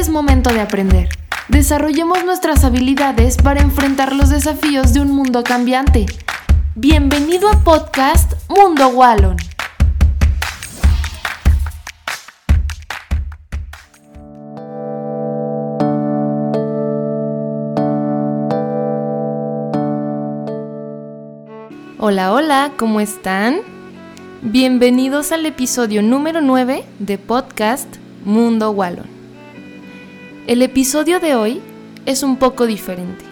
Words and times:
es 0.00 0.08
momento 0.08 0.50
de 0.50 0.62
aprender. 0.62 1.10
Desarrollemos 1.48 2.24
nuestras 2.24 2.64
habilidades 2.64 3.36
para 3.36 3.60
enfrentar 3.60 4.14
los 4.14 4.30
desafíos 4.30 4.94
de 4.94 5.00
un 5.02 5.10
mundo 5.10 5.44
cambiante. 5.44 6.06
Bienvenido 6.74 7.50
a 7.50 7.62
podcast 7.62 8.32
Mundo 8.48 8.88
Wallon. 8.88 9.36
Hola, 21.98 22.32
hola, 22.32 22.72
¿cómo 22.78 23.00
están? 23.00 23.58
Bienvenidos 24.40 25.30
al 25.30 25.44
episodio 25.44 26.00
número 26.00 26.40
9 26.40 26.86
de 26.98 27.18
podcast 27.18 27.96
Mundo 28.24 28.70
Wallon. 28.70 29.09
El 30.50 30.62
episodio 30.62 31.20
de 31.20 31.36
hoy 31.36 31.60
es 32.06 32.24
un 32.24 32.36
poco 32.36 32.66
diferente. 32.66 33.24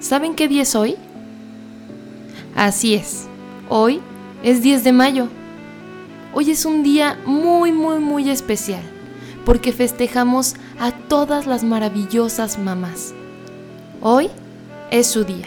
¿Saben 0.00 0.34
qué 0.34 0.48
día 0.48 0.62
es 0.62 0.74
hoy? 0.74 0.96
Así 2.56 2.94
es, 2.94 3.28
hoy 3.68 4.00
es 4.42 4.60
10 4.60 4.82
de 4.82 4.90
mayo. 4.90 5.28
Hoy 6.34 6.50
es 6.50 6.64
un 6.64 6.82
día 6.82 7.16
muy, 7.24 7.70
muy, 7.70 8.00
muy 8.00 8.30
especial 8.30 8.82
porque 9.44 9.70
festejamos 9.70 10.56
a 10.80 10.90
todas 10.90 11.46
las 11.46 11.62
maravillosas 11.62 12.58
mamás. 12.58 13.14
Hoy 14.00 14.28
es 14.90 15.06
su 15.06 15.22
día. 15.22 15.46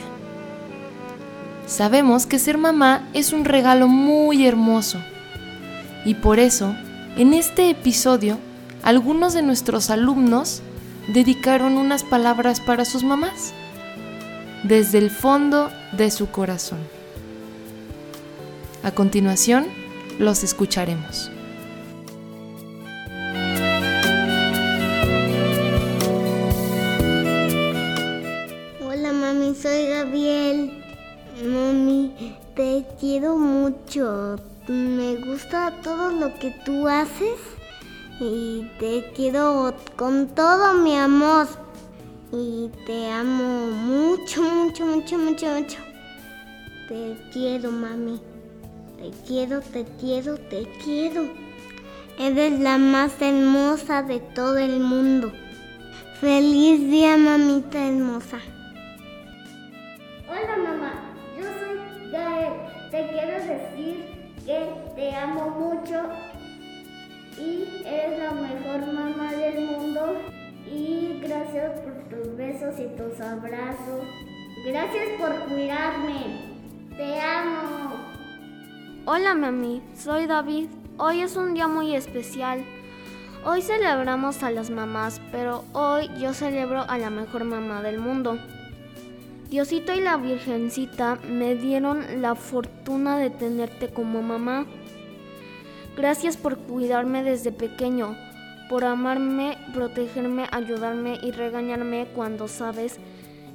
Sabemos 1.68 2.26
que 2.26 2.40
ser 2.40 2.58
mamá 2.58 3.10
es 3.14 3.34
un 3.34 3.44
regalo 3.44 3.90
muy 3.90 4.48
hermoso 4.48 5.00
y 6.06 6.14
por 6.14 6.40
eso, 6.40 6.74
en 7.18 7.34
este 7.34 7.70
episodio, 7.70 8.38
algunos 8.84 9.34
de 9.34 9.42
nuestros 9.42 9.90
alumnos 9.90 10.62
dedicaron 11.08 11.78
unas 11.78 12.04
palabras 12.04 12.60
para 12.60 12.86
sus 12.86 13.04
mamás, 13.04 13.54
desde 14.64 14.98
el 14.98 15.10
fondo 15.10 15.72
de 15.92 16.10
su 16.12 16.32
corazón. 16.32 16.80
A 18.84 18.92
continuación, 18.92 19.68
los 20.20 20.44
escucharemos. 20.44 21.32
Hola 28.84 29.14
mami, 29.14 29.56
soy 29.56 29.88
Gabriel. 29.90 30.84
Mami, 31.46 32.36
te 32.56 32.86
quiero 33.00 33.38
mucho. 33.38 34.38
Me 34.68 35.16
gusta 35.18 35.74
todo 35.84 36.12
lo 36.12 36.38
que 36.40 36.52
tú 36.66 36.88
haces 36.88 37.38
y 38.24 38.70
te 38.78 39.12
quiero 39.16 39.74
con 39.96 40.28
todo 40.28 40.76
mi 40.76 40.96
amor. 40.96 41.48
Y 42.32 42.70
te 42.86 43.10
amo 43.10 43.68
mucho, 43.72 44.44
mucho, 44.44 44.86
mucho, 44.86 45.18
mucho, 45.18 45.48
mucho. 45.48 45.78
Te 46.88 47.18
quiero, 47.34 47.72
mami. 47.72 48.22
Te 48.98 49.10
quiero, 49.26 49.62
te 49.62 49.86
quiero, 50.00 50.38
te 50.38 50.68
quiero. 50.84 51.24
Eres 52.20 52.60
la 52.60 52.78
más 52.78 53.20
hermosa 53.20 54.04
de 54.04 54.20
todo 54.20 54.60
el 54.60 54.80
mundo. 54.80 55.32
Feliz 56.20 56.80
día, 56.92 57.18
mamita 57.18 57.88
hermosa. 57.88 58.38
Hola 60.30 60.58
mamá, 60.58 60.94
yo 61.36 61.44
soy 61.44 62.12
Gael. 62.12 62.54
Te 62.92 63.08
quiero 63.10 63.34
decir 63.46 64.06
que 64.46 64.76
te 64.96 65.16
amo 65.16 65.50
mucho 65.50 66.04
y 67.42 67.84
eres 67.86 68.20
la 68.20 68.32
mejor 68.32 68.94
mamá 68.94 69.34
del 69.34 69.66
mundo. 69.66 70.16
Y 70.72 71.20
gracias 71.22 71.80
por 71.80 71.94
tus 72.10 72.38
besos 72.38 72.76
y 72.80 72.88
tus 72.96 73.20
abrazos. 73.20 74.06
Gracias 74.66 75.10
por 75.20 75.48
cuidarme. 75.50 76.52
Te 76.96 77.20
amo. 77.20 77.96
Hola 79.06 79.34
mami, 79.34 79.82
soy 79.96 80.28
David. 80.28 80.68
Hoy 80.98 81.22
es 81.22 81.36
un 81.36 81.56
día 81.56 81.68
muy 81.68 81.96
especial. 81.96 82.64
Hoy 83.44 83.64
celebramos 83.64 84.44
a 84.44 84.52
las 84.52 84.70
mamás, 84.70 85.20
pero 85.32 85.64
hoy 85.74 86.10
yo 86.20 86.34
celebro 86.34 86.84
a 86.88 87.00
la 87.00 87.10
mejor 87.10 87.44
mamá 87.44 87.82
del 87.82 87.98
mundo. 87.98 88.38
Diosito 89.50 89.94
y 89.94 90.00
la 90.00 90.16
Virgencita 90.18 91.18
me 91.28 91.56
dieron 91.56 92.22
la 92.22 92.36
fortuna 92.36 93.18
de 93.18 93.32
tenerte 93.32 93.90
como 93.90 94.22
mamá. 94.22 94.68
Gracias 95.96 96.38
por 96.38 96.58
cuidarme 96.58 97.22
desde 97.24 97.52
pequeño, 97.52 98.16
por 98.70 98.86
amarme, 98.86 99.58
protegerme, 99.74 100.46
ayudarme 100.52 101.20
y 101.22 101.32
regañarme 101.32 102.08
cuando 102.16 102.48
sabes 102.48 102.98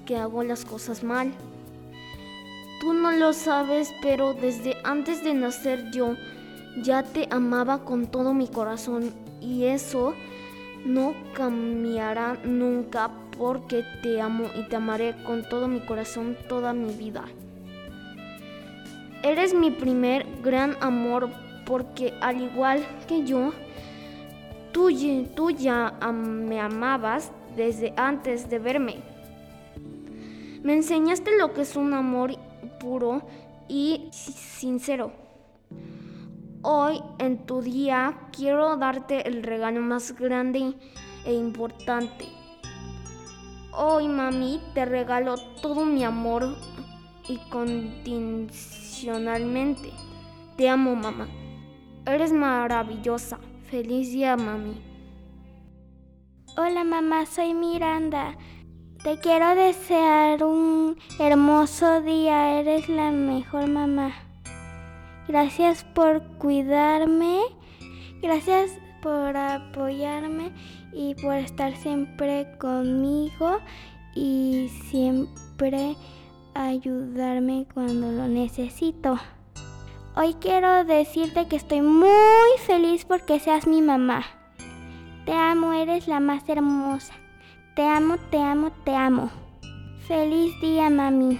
que 0.04 0.16
hago 0.16 0.42
las 0.42 0.64
cosas 0.64 1.02
mal. 1.02 1.32
Tú 2.80 2.92
no 2.92 3.10
lo 3.10 3.32
sabes, 3.32 3.94
pero 4.02 4.34
desde 4.34 4.76
antes 4.84 5.24
de 5.24 5.32
nacer 5.32 5.90
yo 5.90 6.14
ya 6.82 7.02
te 7.02 7.26
amaba 7.30 7.84
con 7.84 8.06
todo 8.06 8.34
mi 8.34 8.48
corazón 8.48 9.12
y 9.40 9.64
eso 9.64 10.14
no 10.84 11.14
cambiará 11.32 12.36
nunca 12.44 13.10
porque 13.38 13.82
te 14.02 14.20
amo 14.20 14.44
y 14.54 14.68
te 14.68 14.76
amaré 14.76 15.14
con 15.24 15.42
todo 15.48 15.68
mi 15.68 15.80
corazón 15.80 16.36
toda 16.48 16.74
mi 16.74 16.92
vida. 16.92 17.24
Eres 19.22 19.54
mi 19.54 19.70
primer 19.70 20.26
gran 20.42 20.76
amor 20.80 21.30
porque 21.66 22.14
al 22.22 22.40
igual 22.40 22.86
que 23.06 23.24
yo, 23.24 23.52
tú, 24.72 24.88
ya 25.50 25.92
me 26.12 26.60
amabas 26.60 27.30
desde 27.56 27.92
antes 27.96 28.48
de 28.48 28.58
verme. 28.58 28.96
Me 30.62 30.72
enseñaste 30.74 31.36
lo 31.38 31.52
que 31.52 31.60
es 31.62 31.76
un 31.76 31.94
amor 31.94 32.36
puro 32.78 33.22
y 33.68 34.08
sincero. 34.12 35.12
Hoy 36.62 37.02
en 37.18 37.46
tu 37.46 37.62
día 37.62 38.28
quiero 38.32 38.76
darte 38.76 39.26
el 39.28 39.42
regalo 39.42 39.80
más 39.80 40.12
grande 40.12 40.74
e 41.24 41.32
importante. 41.32 42.26
Hoy 43.72 44.06
mami 44.08 44.60
te 44.74 44.84
regalo 44.84 45.36
todo 45.62 45.84
mi 45.84 46.04
amor 46.04 46.56
y 47.28 47.38
condicionalmente. 47.50 49.90
Te 50.56 50.68
amo 50.68 50.96
mamá. 50.96 51.28
Eres 52.06 52.32
maravillosa. 52.32 53.40
Feliz 53.68 54.12
día 54.12 54.36
mami. 54.36 54.80
Hola 56.56 56.84
mamá, 56.84 57.26
soy 57.26 57.52
Miranda. 57.52 58.38
Te 59.02 59.18
quiero 59.18 59.56
desear 59.56 60.44
un 60.44 60.96
hermoso 61.18 62.02
día. 62.02 62.60
Eres 62.60 62.88
la 62.88 63.10
mejor 63.10 63.66
mamá. 63.66 64.12
Gracias 65.26 65.82
por 65.82 66.22
cuidarme. 66.38 67.40
Gracias 68.22 68.78
por 69.02 69.36
apoyarme 69.36 70.52
y 70.92 71.16
por 71.16 71.34
estar 71.34 71.74
siempre 71.74 72.56
conmigo 72.58 73.58
y 74.14 74.70
siempre 74.90 75.96
ayudarme 76.54 77.66
cuando 77.74 78.12
lo 78.12 78.28
necesito. 78.28 79.18
Hoy 80.18 80.34
quiero 80.40 80.86
decirte 80.86 81.46
que 81.46 81.56
estoy 81.56 81.82
muy 81.82 82.08
feliz 82.66 83.04
porque 83.04 83.38
seas 83.38 83.66
mi 83.66 83.82
mamá. 83.82 84.22
Te 85.26 85.32
amo, 85.34 85.74
eres 85.74 86.08
la 86.08 86.20
más 86.20 86.48
hermosa. 86.48 87.12
Te 87.74 87.82
amo, 87.86 88.16
te 88.30 88.38
amo, 88.38 88.72
te 88.84 88.94
amo. 88.94 89.28
Feliz 90.08 90.58
día, 90.62 90.88
mami. 90.88 91.38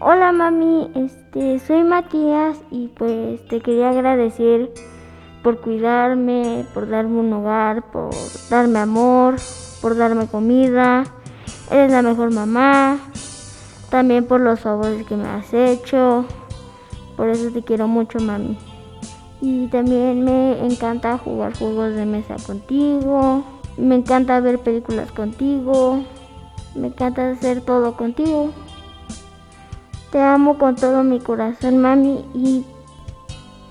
Hola 0.00 0.32
mami, 0.32 0.90
este 0.96 1.60
soy 1.60 1.84
Matías 1.84 2.60
y 2.72 2.88
pues 2.88 3.46
te 3.46 3.60
quería 3.60 3.90
agradecer 3.90 4.72
por 5.44 5.60
cuidarme, 5.60 6.66
por 6.74 6.88
darme 6.88 7.20
un 7.20 7.32
hogar, 7.32 7.88
por 7.92 8.10
darme 8.50 8.80
amor, 8.80 9.36
por 9.80 9.96
darme 9.96 10.26
comida. 10.26 11.04
Eres 11.70 11.92
la 11.92 12.02
mejor 12.02 12.34
mamá. 12.34 12.98
También 13.90 14.26
por 14.26 14.40
los 14.40 14.58
favores 14.58 15.06
que 15.06 15.16
me 15.16 15.28
has 15.28 15.54
hecho. 15.54 16.26
Por 17.20 17.28
eso 17.28 17.50
te 17.50 17.60
quiero 17.60 17.86
mucho, 17.86 18.18
mami. 18.18 18.56
Y 19.42 19.66
también 19.66 20.24
me 20.24 20.64
encanta 20.64 21.18
jugar 21.18 21.54
juegos 21.54 21.94
de 21.94 22.06
mesa 22.06 22.36
contigo. 22.46 23.44
Me 23.76 23.96
encanta 23.96 24.40
ver 24.40 24.58
películas 24.58 25.12
contigo. 25.12 26.02
Me 26.74 26.86
encanta 26.86 27.32
hacer 27.32 27.60
todo 27.60 27.94
contigo. 27.94 28.52
Te 30.10 30.18
amo 30.18 30.56
con 30.56 30.76
todo 30.76 31.04
mi 31.04 31.20
corazón, 31.20 31.76
mami, 31.76 32.24
y, 32.34 32.64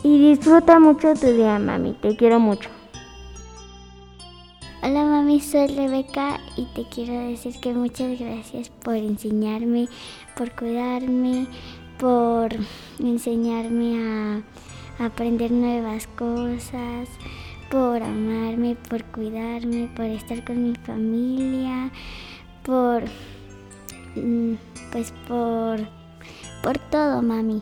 y 0.03 0.29
disfruta 0.29 0.79
mucho 0.79 1.15
tu 1.15 1.25
día, 1.25 1.57
mami. 1.57 1.93
Te 1.93 2.15
quiero 2.15 2.39
mucho. 2.39 2.69
Hola 4.81 5.03
mami, 5.03 5.41
soy 5.41 5.67
Rebeca 5.67 6.39
y 6.55 6.65
te 6.73 6.85
quiero 6.85 7.13
decir 7.27 7.59
que 7.59 7.73
muchas 7.73 8.17
gracias 8.17 8.69
por 8.69 8.95
enseñarme, 8.95 9.89
por 10.37 10.51
cuidarme, 10.55 11.47
por 11.99 12.49
enseñarme 12.97 14.41
a 14.99 15.05
aprender 15.05 15.51
nuevas 15.51 16.07
cosas, 16.07 17.09
por 17.69 18.01
amarme, 18.01 18.75
por 18.89 19.03
cuidarme, 19.05 19.91
por 19.95 20.05
estar 20.05 20.43
con 20.45 20.63
mi 20.63 20.75
familia, 20.75 21.91
por 22.63 23.03
mm, 24.15 24.53
pues 24.91 25.13
por 25.27 25.79
por 26.63 26.77
todo, 26.77 27.21
mami. 27.21 27.61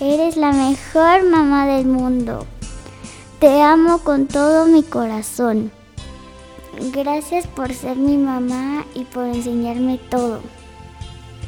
Eres 0.00 0.36
la 0.36 0.52
mejor 0.52 1.24
mamá 1.24 1.66
del 1.66 1.86
mundo. 1.86 2.46
Te 3.38 3.62
amo 3.62 3.98
con 3.98 4.26
todo 4.26 4.66
mi 4.66 4.82
corazón. 4.82 5.70
Gracias 6.92 7.46
por 7.46 7.72
ser 7.72 7.96
mi 7.96 8.16
mamá 8.16 8.84
y 8.94 9.04
por 9.04 9.24
enseñarme 9.24 9.98
todo. 10.10 10.40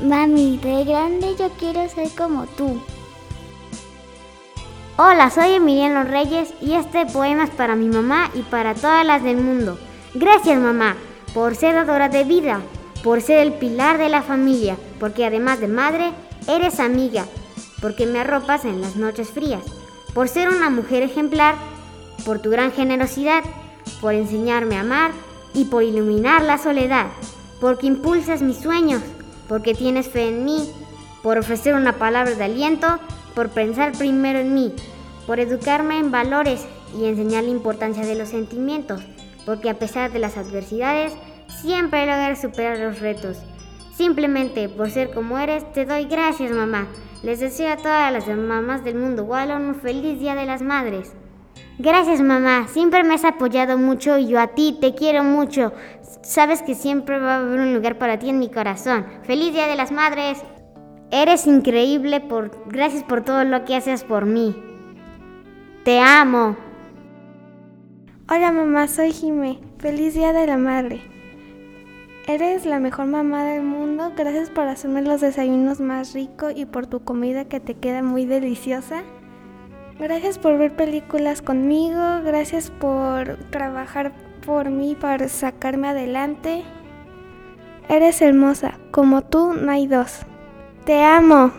Mami, 0.03 0.59
de 0.59 0.85
grande 0.85 1.35
yo 1.39 1.49
quiero 1.59 1.89
ser 1.89 2.11
como 2.11 2.45
tú. 2.47 2.83
Hola, 4.99 5.31
soy 5.31 5.55
Emiliano 5.55 6.05
Reyes 6.05 6.53
y 6.61 6.75
este 6.75 7.07
poema 7.07 7.45
es 7.45 7.51
para 7.51 7.77
mi 7.77 7.89
mamá 7.89 8.31
y 8.35 8.43
para 8.43 8.75
todas 8.75 9.07
las 9.07 9.23
del 9.23 9.39
mundo. 9.39 9.79
Gracias 10.15 10.61
mamá 10.61 10.97
por 11.33 11.55
ser 11.55 11.75
dadora 11.75 12.11
de 12.11 12.25
vida, 12.25 12.61
por 13.03 13.23
ser 13.23 13.39
el 13.39 13.55
pilar 13.55 13.97
de 13.97 14.11
la 14.11 14.23
familia, 14.23 14.77
porque 15.01 15.25
además 15.25 15.61
de 15.61 15.69
madre, 15.69 16.13
eres 16.47 16.79
amiga, 16.79 17.25
porque 17.81 18.07
me 18.07 18.21
arropas 18.21 18.67
en 18.67 18.83
las 18.83 18.97
noches 18.97 19.31
frías, 19.31 19.63
por 20.13 20.29
ser 20.29 20.51
una 20.51 20.69
mujer 20.69 21.05
ejemplar, 21.05 21.55
por 22.27 22.41
tu 22.41 22.51
gran 22.51 22.71
generosidad, 22.71 23.43
por 24.03 24.13
enseñarme 24.13 24.77
a 24.77 24.81
amar 24.81 25.13
y 25.55 25.65
por 25.65 25.83
iluminar 25.83 26.43
la 26.43 26.59
soledad, 26.59 27.07
porque 27.61 27.87
impulsas 27.87 28.43
mis 28.43 28.59
sueños, 28.59 29.01
porque 29.49 29.75
tienes 29.75 30.09
fe 30.09 30.29
en 30.29 30.45
mí, 30.45 30.71
por 31.23 31.39
ofrecer 31.39 31.75
una 31.75 31.95
palabra 31.95 32.35
de 32.35 32.45
aliento, 32.45 32.99
por 33.35 33.51
pensar 33.51 33.93
primero 33.93 34.39
en 34.39 34.55
mí, 34.55 34.73
por 35.27 35.41
educarme 35.41 35.99
en 35.99 36.11
valores 36.11 36.67
y 36.99 37.07
enseñar 37.07 37.45
la 37.45 37.51
importancia 37.51 38.05
de 38.05 38.15
los 38.15 38.29
sentimientos, 38.29 39.03
porque 39.45 39.71
a 39.71 39.79
pesar 39.79 40.13
de 40.13 40.19
las 40.19 40.37
adversidades, 40.37 41.13
siempre 41.61 42.07
logras 42.07 42.41
superar 42.41 42.79
los 42.79 43.01
retos. 43.01 43.39
Simplemente 43.95 44.69
por 44.69 44.91
ser 44.91 45.11
como 45.11 45.39
eres, 45.39 45.73
te 45.73 45.87
doy 45.87 46.05
gracias 46.05 46.51
mamá. 46.53 46.87
Les 47.23 47.41
deseo 47.41 47.73
a 47.73 47.77
todas 47.77 48.13
las 48.13 48.29
mamás 48.29 48.85
del 48.85 48.97
mundo 48.97 49.25
Wallon 49.25 49.65
un 49.65 49.75
feliz 49.75 50.21
Día 50.21 50.35
de 50.35 50.47
las 50.47 50.63
Madres. 50.63 51.13
Gracias 51.79 52.23
mamá, 52.23 52.69
siempre 52.69 53.05
me 53.05 53.15
has 53.15 53.25
apoyado 53.27 53.77
mucho 53.77 54.17
y 54.17 54.29
yo 54.29 54.41
a 54.41 54.47
ti 54.49 54.79
te 54.81 54.95
quiero 54.95 55.23
mucho. 55.25 55.75
Sabes 56.23 56.63
que 56.63 56.75
siempre 56.75 57.19
va 57.19 57.35
a 57.35 57.39
haber 57.39 57.61
un 57.61 57.75
lugar 57.75 57.99
para 57.99 58.19
ti 58.19 58.31
en 58.31 58.39
mi 58.39 58.49
corazón. 58.49 59.05
Feliz 59.25 59.53
Día 59.53 59.67
de 59.67 59.77
las 59.77 59.93
Madres. 59.93 60.43
Eres 61.11 61.47
increíble 61.47 62.21
por 62.21 62.51
gracias 62.67 63.05
por 63.05 63.23
todo 63.23 63.45
lo 63.45 63.67
que 63.67 63.77
haces 63.77 64.05
por 64.05 64.25
mí. 64.25 64.57
Te 65.85 66.01
amo. 66.01 66.57
Hola 68.31 68.53
mamá, 68.53 68.89
soy 68.89 69.13
Jime. 69.13 69.61
Feliz 69.79 70.15
Día 70.15 70.33
de 70.33 70.47
la 70.47 70.57
Madre. 70.57 71.03
Eres 72.27 72.65
la 72.65 72.81
mejor 72.81 73.05
mamá 73.05 73.45
del 73.45 73.63
mundo. 73.63 74.13
Gracias 74.17 74.49
por 74.49 74.67
hacerme 74.67 75.03
los 75.03 75.21
desayunos 75.21 75.81
más 75.81 76.15
ricos 76.15 76.55
y 76.57 76.65
por 76.65 76.87
tu 76.87 77.05
comida 77.05 77.45
que 77.45 77.61
te 77.61 77.75
queda 77.75 78.03
muy 78.03 78.25
deliciosa. 78.25 79.05
Gracias 79.99 80.39
por 80.39 80.59
ver 80.59 80.77
películas 80.77 81.41
conmigo. 81.41 82.21
Gracias 82.23 82.71
por 82.71 83.37
trabajar 83.51 84.13
por 84.45 84.69
mí 84.69 84.95
para 84.95 85.27
sacarme 85.29 85.89
adelante. 85.89 86.65
Eres 87.89 88.21
hermosa. 88.21 88.79
Como 88.91 89.23
tú 89.23 89.55
no 89.55 89.73
hay 89.73 89.87
dos. 89.87 90.27
Te 90.85 91.03
amo. 91.03 91.51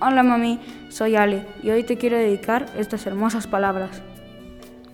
Hola 0.00 0.22
mami, 0.22 0.60
soy 0.90 1.16
Ale 1.16 1.44
y 1.62 1.70
hoy 1.70 1.82
te 1.82 1.96
quiero 1.96 2.16
dedicar 2.16 2.66
estas 2.76 3.06
hermosas 3.06 3.46
palabras. 3.46 4.02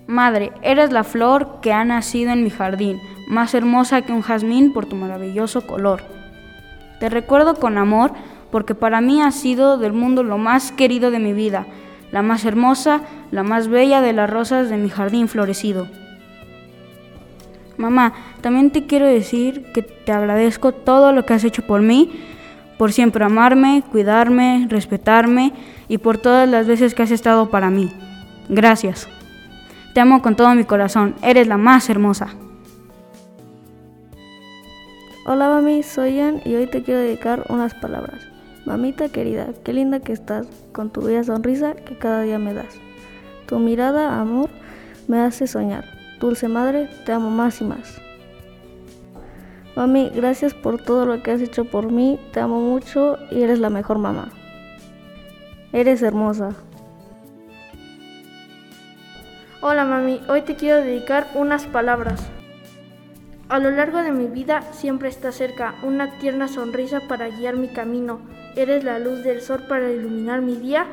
Madre, 0.07 0.53
eres 0.63 0.93
la 0.93 1.05
flor 1.05 1.61
que 1.61 1.73
ha 1.73 1.85
nacido 1.85 2.33
en 2.33 2.43
mi 2.43 2.51
jardín, 2.51 3.01
más 3.29 3.55
hermosa 3.55 4.03
que 4.03 4.13
un 4.13 4.23
jazmín 4.23 4.73
por 4.73 4.87
tu 4.87 4.97
maravilloso 4.97 5.67
color. 5.67 6.03
Te 7.01 7.11
recuerdo 7.11 7.57
con 7.57 7.77
amor 7.77 8.13
porque 8.55 8.77
para 8.77 9.01
mí 9.01 9.21
has 9.21 9.35
sido 9.35 9.79
del 9.79 9.93
mundo 9.93 10.23
lo 10.23 10.39
más 10.39 10.71
querido 10.71 11.11
de 11.11 11.19
mi 11.19 11.33
vida, 11.33 11.67
la 12.13 12.23
más 12.23 12.45
hermosa, 12.45 13.01
la 13.33 13.43
más 13.43 13.67
bella 13.67 14.01
de 14.01 14.13
las 14.13 14.31
rosas 14.31 14.71
de 14.71 14.77
mi 14.77 14.91
jardín 14.91 15.27
florecido. 15.27 15.89
Mamá, 17.77 18.13
también 18.43 18.71
te 18.71 18.87
quiero 18.87 19.07
decir 19.07 19.73
que 19.73 19.83
te 19.83 20.13
agradezco 20.13 20.71
todo 20.71 21.11
lo 21.11 21.27
que 21.27 21.33
has 21.33 21.43
hecho 21.43 21.67
por 21.67 21.83
mí, 21.83 22.13
por 22.79 22.93
siempre 22.93 23.25
amarme, 23.25 23.83
cuidarme, 23.91 24.69
respetarme 24.71 25.53
y 25.89 25.99
por 25.99 26.19
todas 26.19 26.49
las 26.49 26.69
veces 26.69 26.95
que 26.95 27.03
has 27.03 27.11
estado 27.11 27.51
para 27.51 27.71
mí. 27.71 27.91
Gracias. 28.49 29.09
Te 29.95 30.01
amo 30.01 30.23
con 30.23 30.37
todo 30.37 30.55
mi 30.55 30.63
corazón, 30.63 31.17
eres 31.23 31.49
la 31.49 31.57
más 31.57 31.91
hermosa. 31.91 32.29
Hola 35.27 35.49
mami, 35.49 35.83
soy 35.83 36.19
Ian 36.19 36.41
y 36.45 36.55
hoy 36.55 36.69
te 36.69 36.85
quiero 36.85 37.01
dedicar 37.01 37.47
unas 37.49 37.75
palabras. 37.75 38.34
Mamita 38.67 39.09
querida, 39.09 39.49
qué 39.63 39.73
linda 39.73 40.01
que 40.01 40.13
estás, 40.13 40.47
con 40.73 40.91
tu 40.91 41.03
bella 41.03 41.25
sonrisa 41.25 41.75
que 41.75 41.99
cada 41.99 42.23
día 42.23 42.39
me 42.39 42.55
das. 42.55 42.79
Tu 43.47 43.59
mirada, 43.59 44.21
amor, 44.21 44.49
me 45.07 45.21
hace 45.21 45.47
soñar. 45.47 45.85
Dulce 46.19 46.49
madre, 46.49 46.89
te 47.05 47.13
amo 47.13 47.31
más 47.31 47.61
y 47.61 47.65
más. 47.65 48.01
Mami, 49.77 50.11
gracias 50.15 50.55
por 50.55 50.81
todo 50.81 51.05
lo 51.05 51.23
que 51.23 51.33
has 51.33 51.41
hecho 51.41 51.65
por 51.65 51.91
mí, 51.91 52.19
te 52.33 52.41
amo 52.41 52.61
mucho 52.61 53.19
y 53.31 53.43
eres 53.43 53.59
la 53.59 53.71
mejor 53.71 53.99
mamá. 53.99 54.31
Eres 55.73 56.03
hermosa, 56.03 56.55
Hola 59.67 59.87
mami, 59.87 60.21
hoy 60.29 60.43
te 60.43 60.57
quiero 60.57 60.85
dedicar 60.85 61.27
unas 61.35 61.65
palabras. 61.65 62.21
A 63.49 63.59
lo 63.59 63.71
largo 63.71 64.03
de 64.03 64.13
mi 64.13 64.27
vida 64.27 64.61
siempre 64.73 65.09
está 65.09 65.33
cerca 65.33 65.75
una 65.83 66.19
tierna 66.19 66.49
sonrisa 66.49 67.01
para 67.09 67.29
guiar 67.29 67.57
mi 67.57 67.69
camino. 67.69 68.21
Eres 68.57 68.85
la 68.85 68.99
luz 68.99 69.25
del 69.25 69.41
sol 69.41 69.65
para 69.69 69.91
iluminar 69.91 70.41
mi 70.41 70.57
día. 70.57 70.87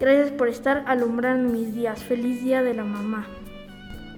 Gracias 0.00 0.30
por 0.30 0.48
estar 0.48 0.84
alumbrando 0.86 1.52
mis 1.52 1.74
días. 1.74 2.02
Feliz 2.02 2.42
día 2.42 2.62
de 2.62 2.74
la 2.74 2.84
mamá. 2.84 3.26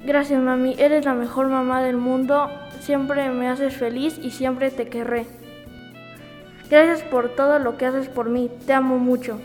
Gracias 0.05 0.41
mami, 0.41 0.77
eres 0.79 1.05
la 1.05 1.15
mejor 1.15 1.49
mamá 1.49 1.83
del 1.83 1.97
mundo. 1.97 2.49
Siempre 2.81 3.29
me 3.31 3.49
haces 3.49 3.77
feliz 3.77 4.19
y 4.23 4.31
siempre 4.31 4.71
te 4.71 4.89
querré. 4.89 5.27
Gracias 6.71 7.03
por 7.09 7.35
todo 7.35 7.59
lo 7.59 7.77
que 7.77 7.87
haces 7.87 8.09
por 8.09 8.31
mí. 8.31 8.49
Te 8.67 8.73
amo 8.73 8.99
mucho. 8.99 9.41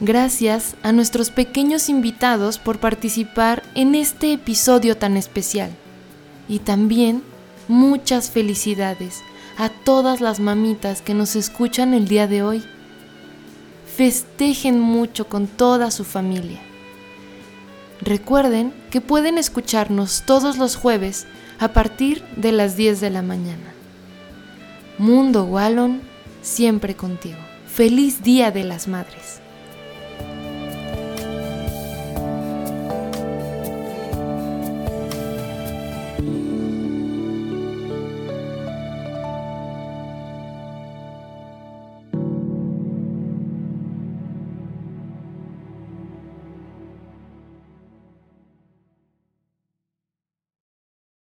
Gracias 0.00 0.74
a 0.82 0.90
nuestros 0.90 1.30
pequeños 1.30 1.88
invitados 1.88 2.58
por 2.58 2.78
participar 2.78 3.62
en 3.76 3.94
este 3.94 4.32
episodio 4.32 4.96
tan 4.96 5.16
especial. 5.16 5.70
Y 6.48 6.58
también 6.58 7.22
muchas 7.68 8.32
felicidades 8.32 9.22
a 9.56 9.68
todas 9.68 10.20
las 10.20 10.40
mamitas 10.40 11.02
que 11.02 11.14
nos 11.14 11.36
escuchan 11.36 11.94
el 11.94 12.08
día 12.08 12.26
de 12.26 12.42
hoy. 12.42 12.64
Festejen 13.96 14.80
mucho 14.80 15.28
con 15.28 15.46
toda 15.46 15.90
su 15.90 16.04
familia. 16.04 16.60
Recuerden 18.00 18.72
que 18.90 19.00
pueden 19.00 19.38
escucharnos 19.38 20.24
todos 20.26 20.56
los 20.56 20.76
jueves 20.76 21.26
a 21.60 21.68
partir 21.68 22.24
de 22.36 22.52
las 22.52 22.76
10 22.76 23.00
de 23.00 23.10
la 23.10 23.22
mañana. 23.22 23.74
Mundo 24.98 25.44
Wallon, 25.44 26.00
siempre 26.42 26.96
contigo. 26.96 27.38
Feliz 27.66 28.22
Día 28.22 28.50
de 28.50 28.64
las 28.64 28.88
Madres. 28.88 29.41